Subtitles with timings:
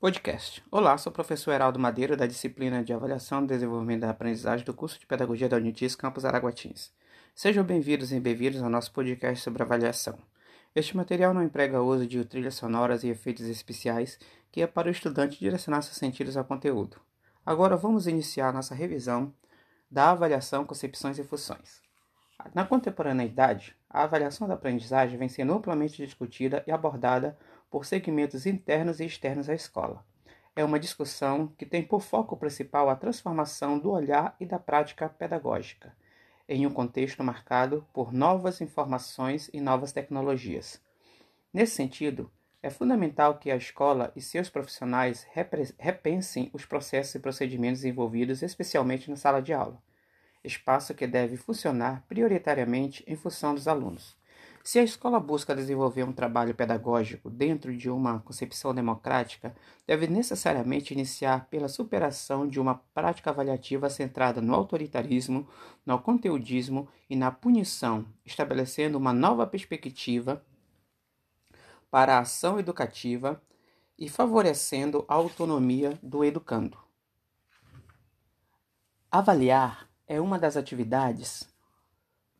[0.00, 0.62] Podcast.
[0.70, 4.74] Olá, sou o professor Heraldo Madeira, da disciplina de Avaliação e Desenvolvimento da Aprendizagem do
[4.74, 6.92] curso de Pedagogia da Unitis Campus Araguatins.
[7.34, 10.18] Sejam bem-vindos e bem-vindos ao nosso podcast sobre avaliação.
[10.74, 14.18] Este material não emprega o uso de trilhas sonoras e efeitos especiais,
[14.52, 17.00] que é para o estudante direcionar seus sentidos ao conteúdo.
[17.46, 19.32] Agora vamos iniciar nossa revisão
[19.90, 21.80] da avaliação, concepções e funções.
[22.52, 27.38] Na contemporaneidade, a avaliação da aprendizagem vem sendo amplamente discutida e abordada
[27.74, 30.06] por segmentos internos e externos à escola.
[30.54, 35.08] É uma discussão que tem por foco principal a transformação do olhar e da prática
[35.08, 35.92] pedagógica,
[36.48, 40.80] em um contexto marcado por novas informações e novas tecnologias.
[41.52, 42.30] Nesse sentido,
[42.62, 45.26] é fundamental que a escola e seus profissionais
[45.76, 49.82] repensem os processos e procedimentos envolvidos, especialmente na sala de aula,
[50.44, 54.16] espaço que deve funcionar prioritariamente em função dos alunos.
[54.66, 59.54] Se a escola busca desenvolver um trabalho pedagógico dentro de uma concepção democrática,
[59.86, 65.46] deve necessariamente iniciar pela superação de uma prática avaliativa centrada no autoritarismo,
[65.84, 70.42] no conteudismo e na punição, estabelecendo uma nova perspectiva
[71.90, 73.42] para a ação educativa
[73.98, 76.78] e favorecendo a autonomia do educando.
[79.10, 81.46] Avaliar é uma das atividades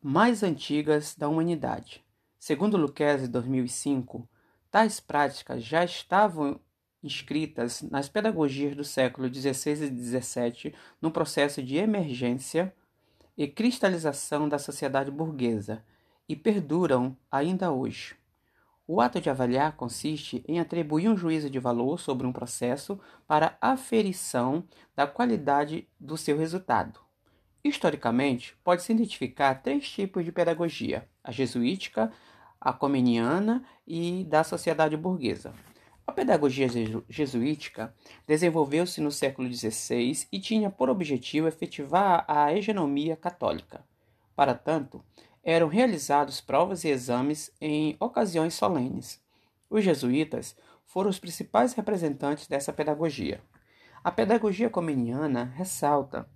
[0.02, 2.03] mais antigas da humanidade.
[2.46, 4.28] Segundo Lucchesi 2005,
[4.70, 6.60] tais práticas já estavam
[7.02, 12.70] inscritas nas pedagogias do século XVI e XVII no processo de emergência
[13.34, 15.82] e cristalização da sociedade burguesa
[16.28, 18.14] e perduram ainda hoje.
[18.86, 23.56] O ato de avaliar consiste em atribuir um juízo de valor sobre um processo para
[23.58, 24.62] aferição
[24.94, 27.00] da qualidade do seu resultado.
[27.64, 32.12] Historicamente, pode-se identificar três tipos de pedagogia: a jesuítica,
[32.64, 35.52] a comeniana e da sociedade burguesa.
[36.06, 36.66] A pedagogia
[37.08, 37.94] jesuítica
[38.26, 43.84] desenvolveu-se no século XVI e tinha por objetivo efetivar a hegemonia católica.
[44.34, 45.04] Para tanto,
[45.42, 49.22] eram realizados provas e exames em ocasiões solenes.
[49.68, 50.56] Os jesuítas
[50.86, 53.42] foram os principais representantes dessa pedagogia.
[54.02, 56.28] A pedagogia comeniana ressalta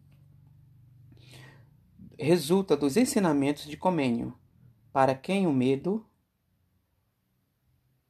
[2.18, 4.34] resulta dos ensinamentos de Comênio,
[4.92, 6.04] para quem o medo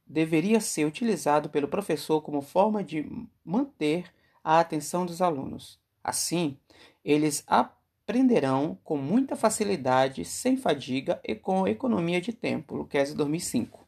[0.08, 3.06] deveria ser utilizado pelo professor como forma de
[3.44, 5.78] manter a atenção dos alunos.
[6.02, 6.56] Assim,
[7.04, 12.76] eles aprenderão com muita facilidade, sem fadiga e com economia de tempo.
[12.76, 13.86] Luquezzi 2005.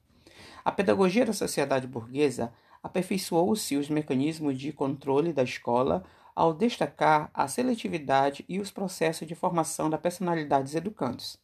[0.62, 2.52] A pedagogia da sociedade burguesa
[2.82, 6.04] aperfeiçoou-se os mecanismos de controle da escola
[6.34, 11.38] ao destacar a seletividade e os processos de formação da personalidade dos educandos.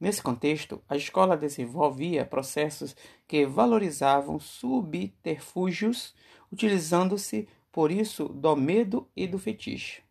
[0.00, 2.96] Nesse contexto, a escola desenvolvia processos
[3.28, 6.14] que valorizavam subterfúgios,
[6.50, 10.02] utilizando-se, por isso, do medo e do fetiche.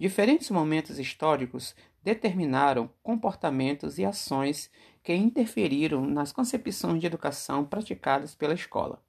[0.00, 4.70] Diferentes momentos históricos determinaram comportamentos e ações
[5.02, 9.02] que interferiram nas concepções de educação praticadas pela escola.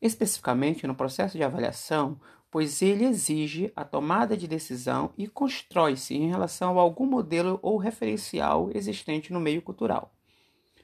[0.00, 2.18] Especificamente no processo de avaliação,
[2.50, 7.76] pois ele exige a tomada de decisão e constrói-se em relação a algum modelo ou
[7.76, 10.14] referencial existente no meio cultural.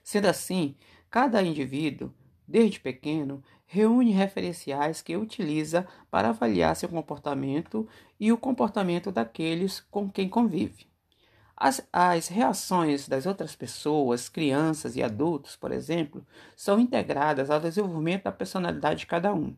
[0.02, 0.76] Sendo assim,
[1.10, 2.12] cada indivíduo,
[2.46, 7.88] desde pequeno, reúne referenciais que utiliza para avaliar seu comportamento
[8.20, 10.86] e o comportamento daqueles com quem convive.
[11.56, 16.26] As, as reações das outras pessoas, crianças e adultos, por exemplo,
[16.56, 19.56] são integradas ao desenvolvimento da personalidade de cada um.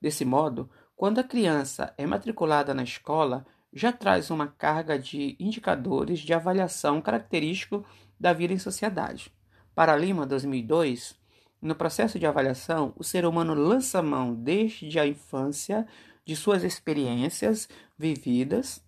[0.00, 6.20] Desse modo, quando a criança é matriculada na escola, já traz uma carga de indicadores
[6.20, 7.84] de avaliação característico
[8.18, 9.32] da vida em sociedade.
[9.74, 11.18] Para Lima, 2002,
[11.60, 15.86] no processo de avaliação, o ser humano lança mão desde a infância
[16.24, 17.68] de suas experiências
[17.98, 18.84] vividas,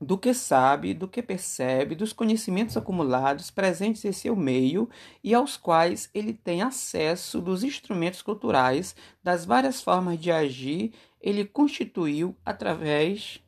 [0.00, 4.88] do que sabe, do que percebe, dos conhecimentos acumulados presentes em seu meio
[5.24, 11.44] e aos quais ele tem acesso dos instrumentos culturais, das várias formas de agir ele
[11.44, 13.42] constituiu através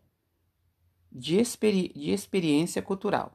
[1.10, 3.32] de, experi de experiência cultural.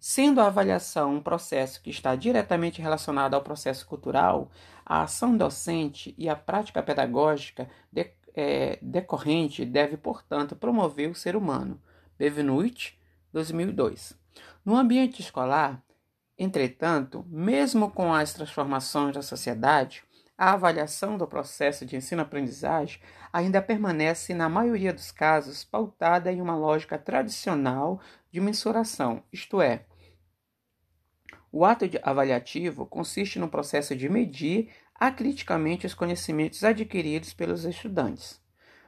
[0.00, 4.50] Sendo a avaliação um processo que está diretamente relacionado ao processo cultural,
[4.86, 11.34] a ação docente e a prática pedagógica de, é, decorrente deve, portanto, promover o ser
[11.34, 11.82] humano.
[12.16, 12.96] Bevenuit,
[13.32, 14.16] 2002.
[14.64, 15.82] No ambiente escolar,
[16.38, 20.04] entretanto, mesmo com as transformações da sociedade,
[20.36, 23.00] a avaliação do processo de ensino-aprendizagem
[23.32, 29.84] ainda permanece, na maioria dos casos, pautada em uma lógica tradicional de mensuração, isto é,
[31.50, 38.40] o ato avaliativo consiste no processo de medir acriticamente os conhecimentos adquiridos pelos estudantes.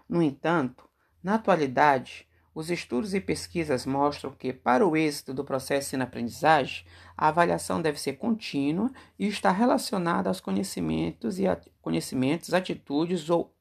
[0.09, 0.89] No entanto,
[1.23, 6.85] na atualidade, os estudos e pesquisas mostram que, para o êxito do processo de aprendizagem,
[7.17, 11.45] a avaliação deve ser contínua e estar relacionada aos conhecimentos e
[11.81, 13.55] conhecimentos, atitudes ou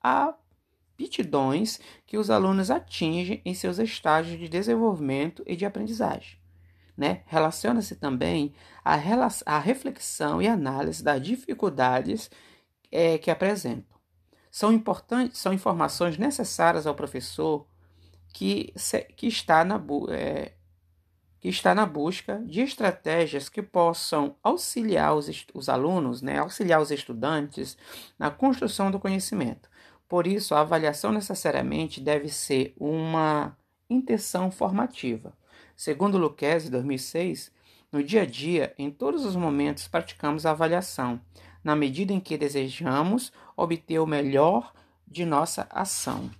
[1.00, 6.38] aptidões que os alunos atingem em seus estágios de desenvolvimento e de aprendizagem.
[6.98, 7.24] Né?
[7.28, 8.54] Relaciona-se também
[8.84, 8.98] à,
[9.58, 12.30] reflexão e análise das dificuldades
[12.92, 13.98] é, que apresentam.
[14.52, 17.66] São importantes, são informações necessárias ao professor
[18.34, 18.74] que,
[19.16, 20.52] que, está na, é,
[21.40, 26.92] que está na busca de estratégias que possam auxiliar os, os alunos, né, auxiliar os
[26.92, 27.78] estudantes
[28.18, 29.69] na construção do conhecimento.
[30.10, 33.56] Por isso, a avaliação necessariamente deve ser uma
[33.88, 35.38] intenção formativa.
[35.78, 37.52] Segundo Lucchesi, 2006,
[37.92, 41.22] no dia a dia, em todos os momentos, praticamos a avaliação,
[41.64, 44.74] na medida em que desejamos obter o melhor
[45.08, 46.32] de nossa ação.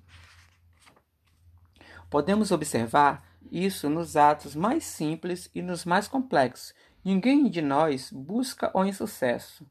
[2.10, 6.74] Podemos observar isso nos atos mais simples e nos mais complexos.
[7.06, 9.64] Ninguém de nós busca o insucesso.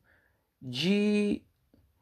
[0.62, 1.42] De...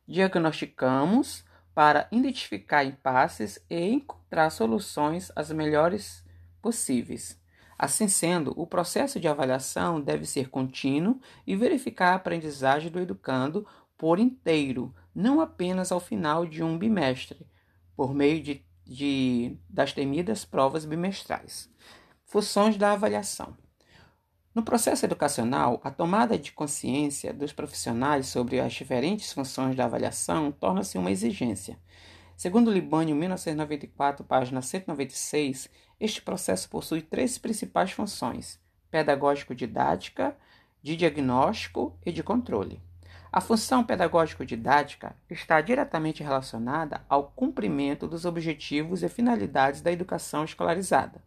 [0.06, 1.45] Diagnosticamos
[1.76, 6.24] para identificar impasses e encontrar soluções as melhores
[6.62, 7.38] possíveis.
[7.78, 13.66] Assim sendo, o processo de avaliação deve ser contínuo e verificar a aprendizagem do educando
[13.98, 17.46] por inteiro, não apenas ao final de um bimestre,
[17.94, 21.68] por meio de de, das temidas provas bimestrais.
[22.24, 23.56] Funções da avaliação.
[24.56, 30.50] No processo educacional, a tomada de consciência dos profissionais sobre as diferentes funções da avaliação
[30.50, 31.78] torna-se uma exigência.
[32.38, 35.68] Segundo Libânio, 1994, página 196,
[36.00, 38.58] este processo possui três principais funções:
[38.90, 40.34] pedagógico-didática,
[40.82, 42.80] de diagnóstico e de controle.
[43.30, 51.22] A função pedagógico-didática está diretamente relacionada ao cumprimento dos objetivos e finalidades da educação escolarizada.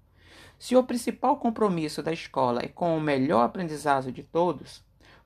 [0.59, 4.83] Se o principal compromisso da escola é com o melhor aprendizado de todos,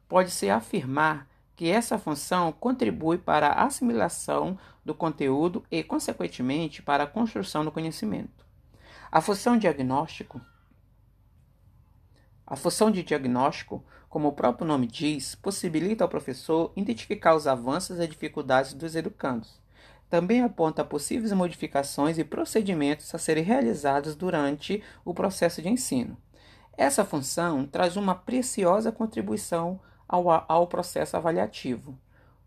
[0.07, 7.07] pode-se afirmar que essa função contribui para a assimilação do conteúdo e, consequentemente, para a
[7.07, 8.45] construção do conhecimento.
[9.11, 10.39] A função diagnóstico
[12.45, 17.99] a função de diagnóstico, como o próprio nome diz, possibilita ao professor identificar os avanços
[17.99, 19.62] e dificuldades dos educandos.
[20.13, 26.15] Também aponta possíveis modificações e procedimentos a serem realizados durante o processo de ensino.
[26.77, 31.97] Essa função traz uma preciosa contribuição ao, ao processo avaliativo,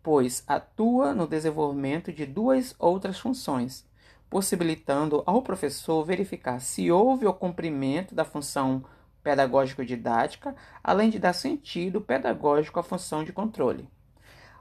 [0.00, 3.84] pois atua no desenvolvimento de duas outras funções,
[4.30, 8.84] possibilitando ao professor verificar se houve o cumprimento da função
[9.24, 10.54] pedagógico-didática,
[10.84, 13.90] além de dar sentido pedagógico à função de controle.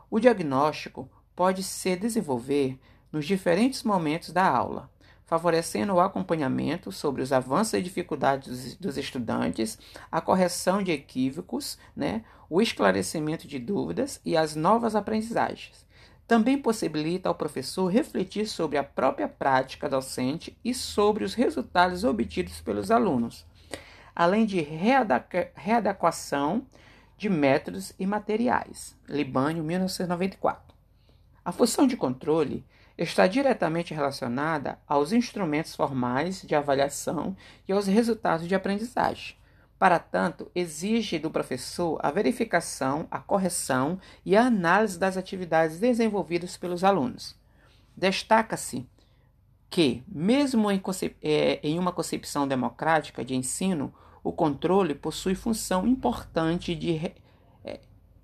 [0.10, 2.80] O diagnóstico pode se desenvolver
[3.16, 4.92] nos diferentes momentos da aula,
[5.26, 9.80] favorecendo o acompanhamento sobre os avanços e dificuldades dos estudantes,
[10.12, 15.88] a correção de equívocos, né, o esclarecimento de dúvidas e as novas aprendizagens.
[16.28, 22.60] Também possibilita ao professor refletir sobre a própria prática docente e sobre os resultados obtidos
[22.60, 23.46] pelos alunos,
[24.14, 26.68] além de readequação
[27.18, 28.94] de métodos e materiais.
[29.08, 30.76] Libânio, 1994.
[31.46, 32.66] A função de controle
[32.98, 37.36] está diretamente relacionada aos instrumentos formais de avaliação
[37.68, 39.36] e aos resultados de aprendizagem.
[39.78, 46.56] Para tanto, exige do professor a verificação, a correção e a análise das atividades desenvolvidas
[46.56, 47.36] pelos alunos.
[47.96, 48.88] Destaca-se
[49.70, 50.82] que, mesmo em,
[51.22, 57.14] é, em uma concepção democrática de ensino, o controle possui função importante de
[57.64, 57.82] é,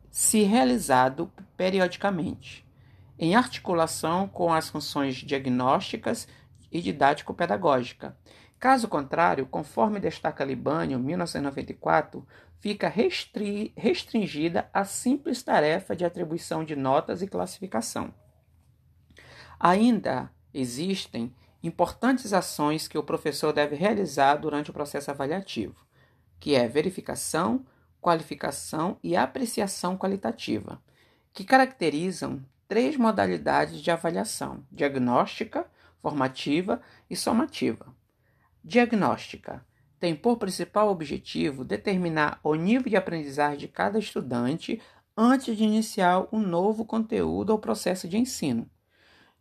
[0.10, 2.66] se realizado periodicamente,
[3.22, 6.28] em articulação com as funções diagnósticas
[6.72, 8.18] e didático-pedagógica.
[8.60, 12.28] Caso contrário, conforme destaca Libânio, 1994,
[12.60, 18.14] fica restri restringida à simples tarefa de atribuição de notas e classificação.
[19.60, 25.76] Ainda existem importantes ações que o professor deve realizar durante o processo avaliativo
[26.42, 27.64] que é verificação,
[28.02, 30.82] qualificação e apreciação qualitativa,
[31.32, 35.70] que caracterizam três modalidades de avaliação: diagnóstica,
[36.02, 37.94] formativa e somativa.
[38.64, 39.66] Diagnóstica
[40.00, 44.82] tem por principal objetivo determinar o nível de aprendizagem de cada estudante
[45.18, 48.72] antes de iniciar um novo conteúdo ou processo de ensino.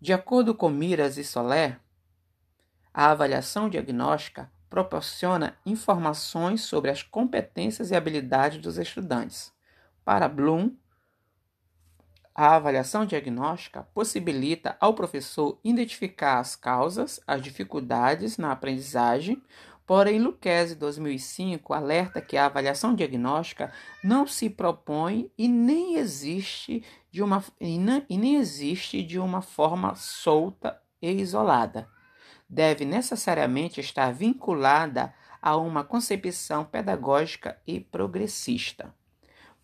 [0.00, 1.78] De acordo com Miras e Soler,
[2.92, 9.52] a avaliação diagnóstica proporciona informações sobre as competências e habilidades dos estudantes.
[10.04, 10.72] Para Bloom,
[12.42, 19.42] A avaliação diagnóstica possibilita ao professor identificar as causas, as dificuldades na aprendizagem,
[19.87, 23.70] porém Lucchese 2005 alerta que a avaliação diagnóstica
[24.02, 30.80] não se propõe e nem existe de uma, e nem existe de uma forma solta
[31.02, 31.87] e isolada.
[32.49, 38.99] Deve necessariamente estar vinculada a uma concepção pedagógica e progressista.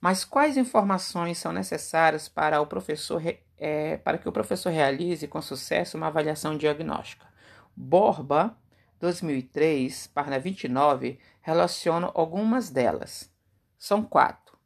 [0.00, 3.22] Mas quais informações são necessárias para, o professor,
[3.56, 7.26] é, para que o professor realize com sucesso uma avaliação diagnóstica?
[7.74, 8.56] Borba,
[9.00, 13.32] 2003, página 29, relaciona algumas delas.
[13.78, 14.56] São quatro.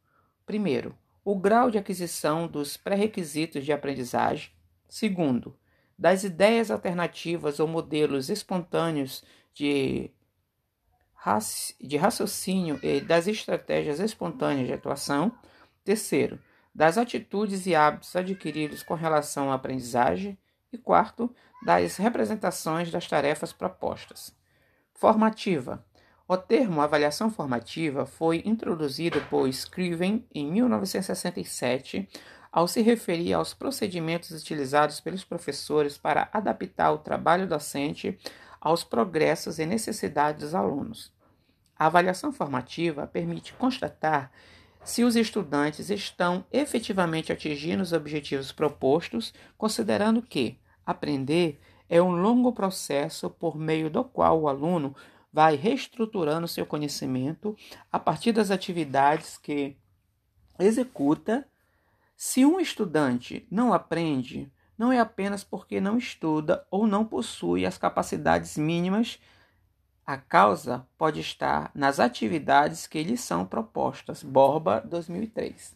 [0.45, 4.51] Primeiro, o grau de aquisição dos pré-requisitos de aprendizagem.
[4.87, 5.57] Segundo,
[5.97, 9.23] das ideias alternativas ou modelos espontâneos
[9.53, 10.11] de
[11.79, 15.31] de raciocínio e das estratégias espontâneas de atuação.
[15.83, 16.39] Terceiro,
[16.73, 20.37] das atitudes e hábitos adquiridos com relação à aprendizagem.
[20.73, 21.29] E quarto,
[21.61, 24.33] das representações das tarefas propostas.
[24.93, 25.85] Formativa.
[26.27, 32.07] O termo avaliação formativa foi introduzido por Scriven em 1967
[32.51, 38.17] ao se referir aos procedimentos utilizados pelos professores para adaptar o trabalho docente
[38.61, 41.11] aos progressos e necessidades dos alunos.
[41.75, 44.31] A avaliação formativa permite constatar
[44.83, 52.53] se os estudantes estão efetivamente atingindo os objetivos propostos, considerando que aprender é um longo
[52.53, 54.95] processo por meio do qual o aluno
[55.31, 57.55] vai reestruturando seu conhecimento
[57.91, 59.75] a partir das atividades que
[60.59, 61.47] executa.
[62.15, 64.51] Se um estudante não aprende,
[64.81, 69.19] não é apenas porque não estuda ou não possui as capacidades mínimas.
[70.03, 74.23] A causa pode estar nas atividades que lhe são propostas.
[74.23, 75.75] Borba, 2003.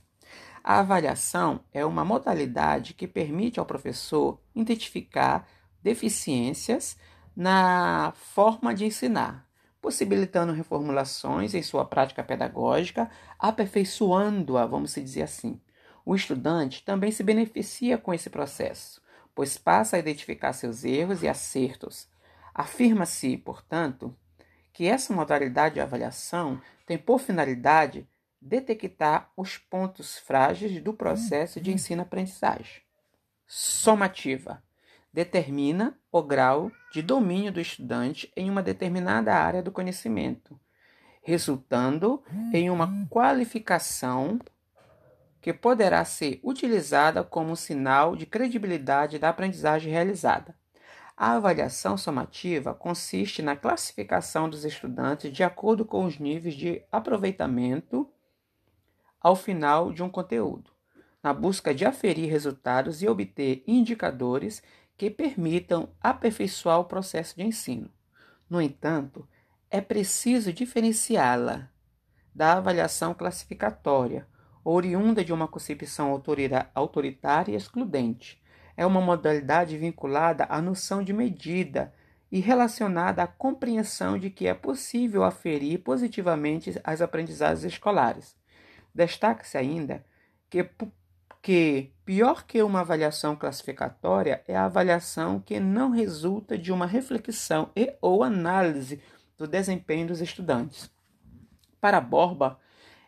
[0.64, 5.48] A avaliação é uma modalidade que permite ao professor identificar
[5.84, 6.98] deficiências
[7.36, 9.48] na forma de ensinar,
[9.80, 13.08] possibilitando reformulações em sua prática pedagógica,
[13.38, 15.62] aperfeiçoando-a, vamos dizer assim.
[16.06, 19.02] O estudante também se beneficia com esse processo,
[19.34, 22.08] pois passa a identificar seus erros e acertos.
[22.54, 24.16] Afirma-se, portanto,
[24.72, 28.08] que essa modalidade de avaliação tem por finalidade
[28.40, 32.84] detectar os pontos frágeis do processo de ensino-aprendizagem.
[33.48, 34.62] Somativa
[35.12, 40.60] determina o grau de domínio do estudante em uma determinada área do conhecimento,
[41.24, 42.22] resultando
[42.54, 44.40] em uma qualificação
[45.46, 50.58] que poderá ser utilizada como sinal de credibilidade da aprendizagem realizada.
[51.16, 58.10] A avaliação somativa consiste na classificação dos estudantes de acordo com os níveis de aproveitamento
[59.22, 60.72] ao final de um conteúdo,
[61.22, 64.64] na busca de aferir resultados e obter indicadores
[64.98, 67.92] que permitam aperfeiçoar o processo de ensino.
[68.50, 69.30] No entanto,
[69.70, 71.70] é preciso diferenciá-la
[72.34, 74.28] da avaliação classificatória,
[74.65, 76.19] oriunda de uma concepção
[76.74, 78.41] autoritária e excludente.
[78.75, 81.93] É uma modalidade vinculada à noção de medida
[82.31, 88.36] e relacionada à compreensão de que é possível aferir positivamente as aprendizagens escolares.
[88.93, 90.03] Destaca-se ainda
[90.50, 90.67] que,
[91.41, 97.69] que pior que uma avaliação classificatória é a avaliação que não resulta de uma reflexão
[97.75, 99.00] e ou análise
[99.38, 100.89] do desempenho dos estudantes.
[101.79, 102.60] Para Borba,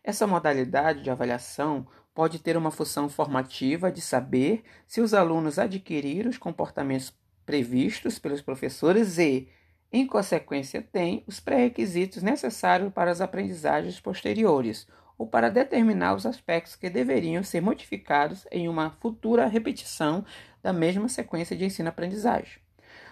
[0.08, 1.86] essa modalidade de avaliação
[2.16, 7.14] pode ter uma função formativa de saber se os alunos adquiriram os comportamentos
[7.46, 9.50] previstos pelos professores e,
[9.92, 14.88] em consequência, têm os pré-requisitos necessários para as aprendizagens posteriores
[15.18, 20.24] ou para determinar os aspectos que deveriam ser modificados em uma futura repetição
[20.64, 22.62] da mesma sequência de ensino-aprendizagem.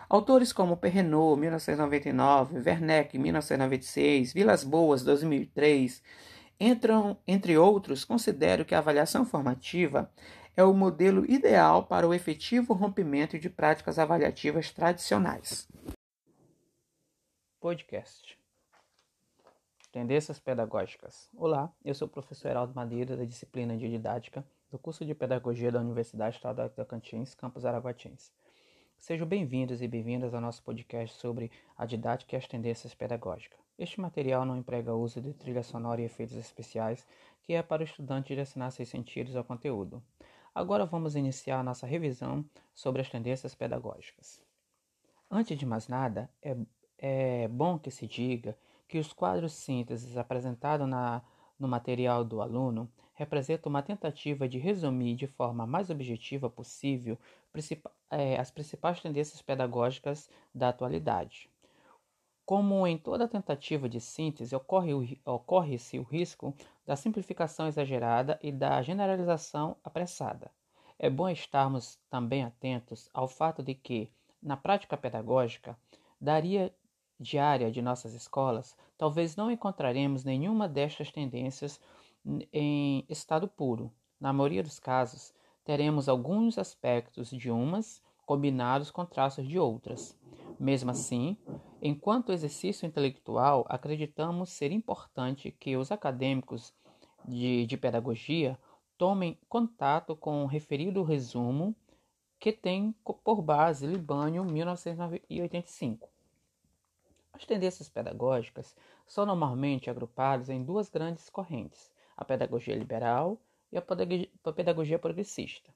[0.08, 6.02] Autores como Perrenot, 1999, Werneck, 1996, Vilas Boas, 2003,
[6.60, 10.10] Entram, entre outros, considero que a avaliação formativa
[10.56, 15.68] é o modelo ideal para o efetivo rompimento de práticas avaliativas tradicionais.
[17.60, 18.40] Podcast
[19.92, 21.30] Tendências Pedagógicas.
[21.36, 25.72] Olá, eu sou o professor Heraldo Madeira, da disciplina de Didática, do curso de Pedagogia
[25.72, 28.32] da Universidade Estadual de Tocantins, campus Araguatins.
[28.98, 33.65] Sejam bem-vindos e bem-vindas ao nosso podcast sobre a didática e as tendências pedagógicas.
[33.78, 37.06] Este material não emprega uso de trilha sonora e efeitos especiais,
[37.44, 40.02] que é para o estudante direcionar seus sentidos ao conteúdo.
[40.54, 44.42] Agora vamos iniciar nossa revisão sobre as tendências pedagógicas.
[45.30, 46.56] Antes de mais nada, é,
[46.98, 51.22] é bom que se diga que os quadros sínteses apresentados na,
[51.60, 57.18] no material do aluno representa uma tentativa de resumir de forma mais objetiva possível
[58.10, 61.50] é, as principais tendências pedagógicas da atualidade.
[62.46, 66.54] Como em toda tentativa de síntese, ocorre-se ocorre o risco
[66.86, 70.52] da simplificação exagerada e da generalização apressada.
[71.00, 74.12] É bom estarmos também atentos ao fato de que,
[74.42, 75.76] na prática pedagógica,
[76.22, 76.74] daria
[77.20, 81.82] diária de nossas escolas, talvez não encontraremos nenhuma destas tendências
[82.54, 83.92] em estado puro.
[84.20, 85.34] Na maioria dos casos,
[85.64, 90.18] teremos alguns aspectos de umas combinados com traços de outras.
[90.60, 91.38] Mesmo assim,
[91.88, 96.74] enquanto exercício intelectual, acreditamos ser importante que os acadêmicos
[97.24, 98.58] de, de pedagogia
[98.98, 101.76] tomem contato com o referido resumo
[102.40, 102.92] que tem
[103.24, 106.10] por base Libânio 1985.
[107.32, 108.76] As tendências pedagógicas
[109.06, 113.40] são normalmente agrupadas em duas grandes correntes: a pedagogia liberal
[113.72, 115.72] e a pedagogia progressista.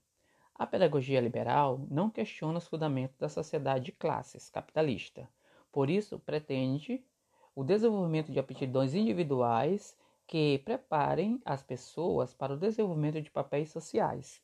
[0.56, 5.30] A pedagogia liberal não questiona os fundamentos da sociedade de classes capitalista,
[5.72, 7.04] por isso pretende
[7.56, 14.42] o desenvolvimento de aptidões individuais que preparem as pessoas para o desenvolvimento de papéis sociais.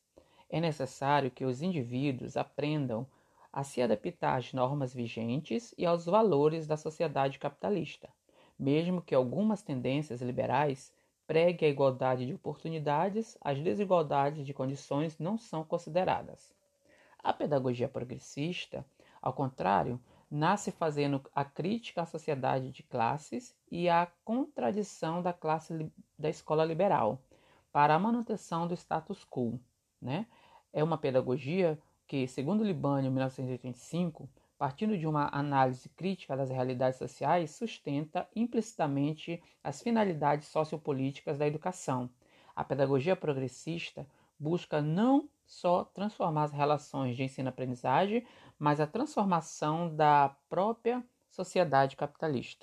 [0.49, 3.07] É necessário que os indivíduos aprendam
[3.53, 8.09] a se adaptar às normas vigentes e aos valores da sociedade capitalista,
[8.57, 10.93] mesmo que algumas tendências liberais
[11.25, 16.53] preguem a igualdade de oportunidades, as desigualdades de condições não são consideradas.
[17.23, 18.85] A pedagogia progressista,
[19.21, 19.99] ao contrário,
[20.35, 25.89] nasce fazendo a crítica à sociedade de classes e à contradição da classe
[26.19, 27.21] da escola liberal
[27.71, 29.57] para a manutenção do status quo.
[30.01, 30.27] Né?
[30.73, 36.99] É uma pedagogia que, segundo Libânio, em 1985, partindo de uma análise crítica das realidades
[36.99, 42.09] sociais, sustenta implicitamente as finalidades sociopolíticas da educação.
[42.53, 44.05] A pedagogia progressista
[44.39, 48.25] busca não só transformar as relações de ensino-aprendizagem,
[48.57, 52.53] mas a transformação da própria sociedade capitalista.